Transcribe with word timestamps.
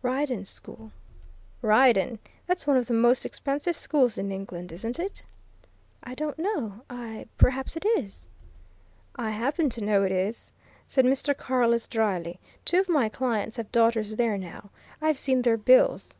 "Ryedene 0.00 0.46
School." 0.46 0.92
"Ryedene! 1.60 2.18
That's 2.46 2.66
one 2.66 2.78
of 2.78 2.86
the 2.86 2.94
most 2.94 3.26
expensive 3.26 3.76
schools 3.76 4.16
in 4.16 4.32
England, 4.32 4.72
isn't 4.72 4.98
it?" 4.98 5.22
"I 6.02 6.14
don't 6.14 6.38
know. 6.38 6.80
I 6.88 7.26
perhaps 7.36 7.76
it 7.76 7.84
is." 7.84 8.26
"I 9.16 9.28
happen 9.32 9.68
to 9.68 9.84
know 9.84 10.02
it 10.02 10.10
is," 10.12 10.52
said 10.86 11.04
Mr. 11.04 11.36
Carless 11.36 11.86
dryly. 11.86 12.40
"Two 12.64 12.78
of 12.80 12.88
my 12.88 13.10
clients 13.10 13.58
have 13.58 13.70
daughters 13.72 14.16
there, 14.16 14.38
now. 14.38 14.70
I've 15.02 15.18
seen 15.18 15.42
their 15.42 15.58
bills! 15.58 16.16